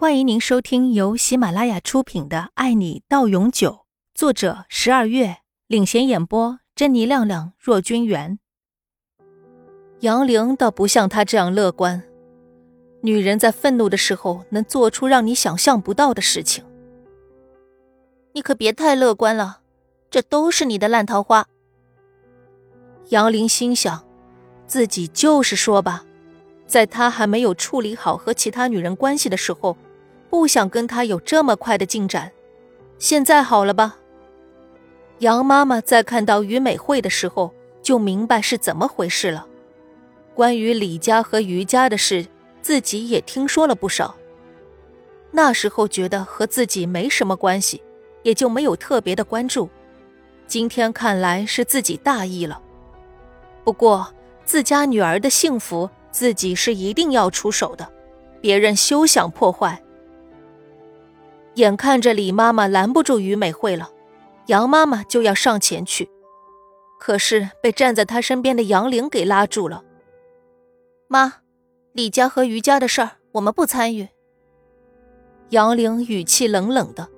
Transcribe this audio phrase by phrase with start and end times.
[0.00, 3.70] 欢迎您收听由喜马拉雅出品的《爱你到永久》，
[4.14, 8.38] 作者十二月领衔演播，珍妮、亮亮、若君元。
[9.98, 12.02] 杨玲倒不像她这样乐观。
[13.02, 16.64] 女人在愤怒的时候，能做出让你想象不到的事情。
[18.32, 19.60] 你可别太乐观了，
[20.10, 21.46] 这都是你的烂桃花。
[23.10, 24.02] 杨玲心想，
[24.66, 26.06] 自己就是说吧，
[26.66, 29.76] 在他还没有处理好和其他女人关系的时候。
[30.30, 32.30] 不想跟他有这么快的进展，
[32.98, 33.96] 现在好了吧？
[35.18, 37.52] 杨妈妈在看到于美惠的时候，
[37.82, 39.46] 就明白是怎么回事了。
[40.32, 42.24] 关于李家和于家的事，
[42.62, 44.14] 自己也听说了不少。
[45.32, 47.82] 那时候觉得和自己没什么关系，
[48.22, 49.68] 也就没有特别的关注。
[50.46, 52.62] 今天看来是自己大意了。
[53.64, 54.06] 不过
[54.44, 57.86] 自家女儿的幸福，自己是一定要出手的，
[58.40, 59.82] 别人休想破坏。
[61.54, 63.90] 眼看着李妈妈拦不住于美惠了，
[64.46, 66.08] 杨妈妈就要上前去，
[66.98, 69.82] 可是被站在她身边的杨玲给拉住了。
[71.08, 71.34] 妈，
[71.92, 74.08] 李家和于家的事儿我们不参与。
[75.50, 77.08] 杨玲语气冷冷的。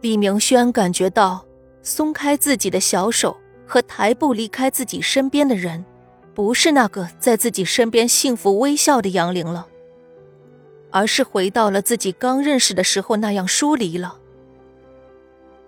[0.00, 1.44] 李明轩感觉到
[1.82, 5.84] 松开自己的小手和抬步离开自己身边的人，
[6.34, 9.68] 不是那个在自己身边幸福微笑的杨玲了。
[10.90, 14.18] 而是回到了自己刚认识的时候那样疏离了。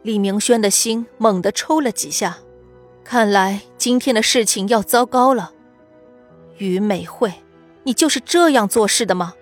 [0.02, 2.38] 李明轩的心猛地抽了几下，
[3.04, 5.52] 看来今天的事情要糟糕了。
[6.58, 7.32] 于美惠，
[7.82, 9.34] 你就是这样做事的吗？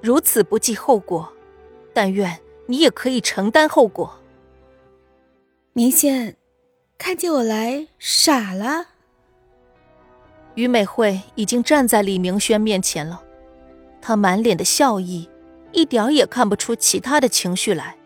[0.00, 1.32] 如此不计后果，
[1.94, 4.18] 但愿你也可以承担后果。
[5.72, 6.36] 明轩，
[6.98, 8.88] 看见我来傻了。
[10.54, 13.22] 于美惠已经站在李明轩面前了。
[14.02, 15.30] 他满脸的笑意，
[15.70, 17.96] 一点也看不出其他的情绪来，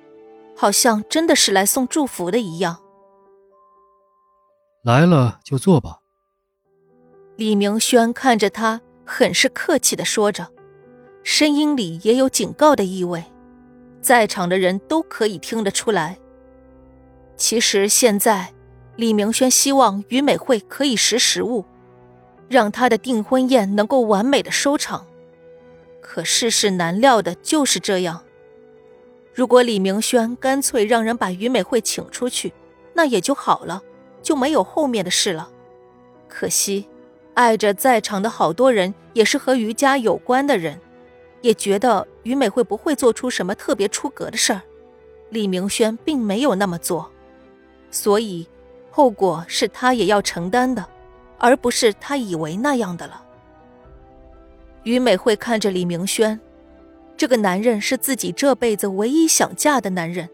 [0.55, 2.77] 好像真的是来送祝福的一样。
[4.84, 5.98] 来了就坐吧。
[7.37, 10.47] 李明轩看着他，很是客气的说着，
[11.25, 13.25] 声音里也有警告的意味，
[14.00, 16.19] 在场的人都可以听得出来。
[17.37, 18.54] 其实现在，
[18.97, 21.65] 李明轩希望于美惠可以识时务，
[22.48, 25.04] 让他的订婚宴能够完美的收场。
[26.06, 28.22] 可世事难料的就是这样。
[29.34, 32.55] 如果李明轩干脆让人把于美惠请出去，
[32.94, 33.83] 那也就好了，
[34.22, 35.50] 就没有后面的事了。
[36.28, 36.89] 可惜，
[37.34, 40.81] 碍着在场的好多人也是和于家有关的人，
[41.43, 44.62] 也觉得于美惠不会做出什么特别出格的事儿。
[45.31, 47.11] 李明轩并没有那么做，
[47.91, 48.47] 所以
[48.93, 50.87] 后果是他也要承担的，
[51.37, 53.25] 而不是他以为那样的了。
[54.86, 56.38] 于美惠看着李明轩，
[57.16, 60.30] 这个男人是自己这辈子唯一想嫁的男人，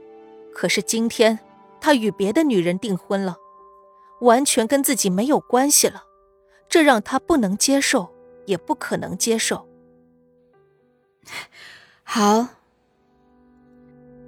[0.53, 1.39] 可是今天
[1.81, 3.39] 他与别的女人订婚了，
[4.21, 6.03] 完全跟自己没有关系了，
[6.69, 8.13] 这让他不能接受，
[8.45, 9.67] 也不可能接受。
[12.05, 12.47] 好，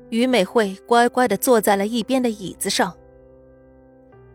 [0.08, 2.96] 于美惠乖乖的坐在了一边的椅子上，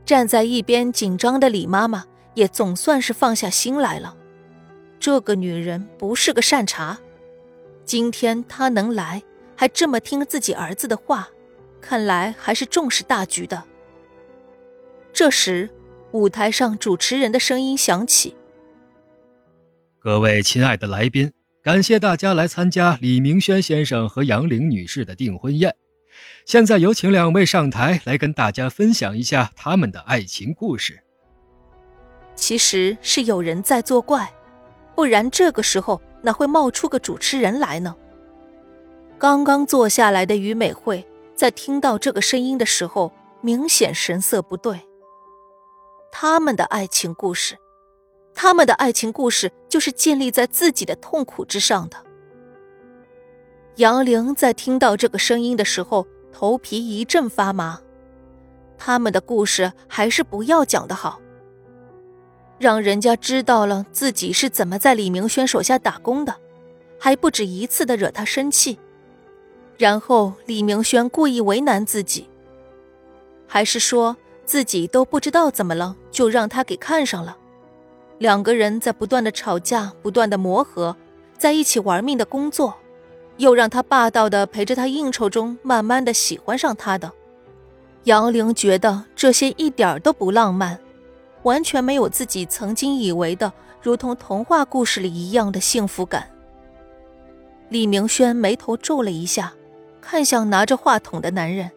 [0.06, 4.18] 站在一边紧张的李妈妈也总算是放下心来了。
[5.00, 6.98] 这个女人不是个善茬，
[7.86, 9.24] 今天她能来，
[9.56, 11.30] 还这么听自己儿子的话，
[11.80, 13.64] 看来还是重视大局的。
[15.14, 15.70] 这时，
[16.12, 18.36] 舞台上主持人的声音响起
[20.00, 21.32] ：“各位亲爱的来宾，
[21.64, 25.74] 感谢大家来参加李明轩先生和杨玲女士的订婚宴。
[26.46, 31.00] 现在有请两位上台来跟大家分享一下他们的爱情故事。”
[32.36, 34.30] 其实是有人在作怪。
[35.00, 37.96] 不然，这个时候哪会冒出个主持人来呢？
[39.18, 44.78] 刚刚坐下来的于美惠，在听到这个声音的时候，明显神色不对。
[46.12, 47.58] 他们的爱情故事，
[48.36, 51.96] 他们的爱情故事，就是建立在自己的痛苦之上的。
[53.78, 57.80] 杨玲在听到这个声音的时候，头皮一阵发麻。
[58.78, 61.22] 他们的故事还是不要讲的好。
[62.60, 66.36] 让人家知道了自己是怎么在李明轩手下打工的，
[67.00, 68.78] 还不止一次的惹他生气，
[69.78, 72.28] 然后李明轩故意为难自己，
[73.48, 77.38] 还是说自己都不知道怎么了，就让他给看上了。
[78.18, 80.98] 两个人在不断的吵架，不断的磨合，
[81.38, 82.76] 在一起玩命的工作，
[83.38, 87.10] 又让他霸道的陪着他应酬中，慢慢的喜欢上他的。
[88.04, 90.78] 杨玲觉得这些一点都不浪漫。
[91.44, 93.52] 完全没有自己曾经以为的，
[93.82, 96.30] 如同童话故事里一样的幸福感。
[97.70, 99.54] 李明轩眉头皱了一下，
[100.02, 101.72] 看向拿着话筒的男人。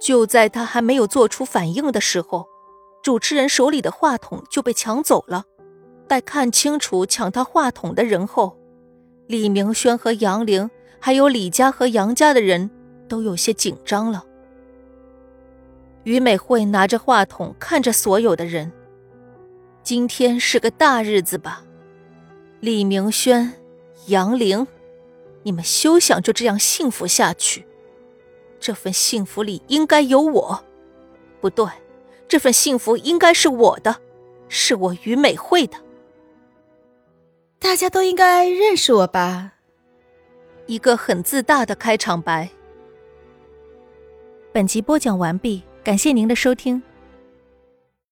[0.00, 2.46] 就在他还没有做出反应的时候，
[3.02, 5.44] 主持人手里的话筒就被抢走了。
[6.08, 8.56] 待看清楚抢他话筒的人后，
[9.26, 10.70] 李明轩和杨玲，
[11.00, 12.70] 还有李家和杨家的人
[13.08, 14.24] 都有些紧张了。
[16.06, 18.70] 于美惠拿着话筒看着所有的人。
[19.82, 21.64] 今天是个大日子吧？
[22.60, 23.52] 李明轩、
[24.06, 24.68] 杨玲，
[25.42, 27.66] 你们休想就这样幸福下去。
[28.60, 30.64] 这份幸福里应该有我，
[31.40, 31.66] 不对，
[32.28, 33.96] 这份幸福应该是我的，
[34.48, 35.76] 是我于美惠的。
[37.58, 39.54] 大家都应该认识我吧？
[40.66, 42.48] 一个很自大的开场白。
[44.52, 46.82] 本集播讲完毕，感谢您的收听。